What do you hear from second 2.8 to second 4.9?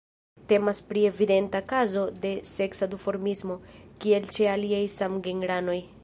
duformismo, kiel ĉe aliaj